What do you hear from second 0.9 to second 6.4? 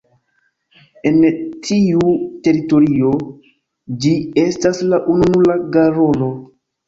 En tiu teritorio ĝi estas la ununura garolo.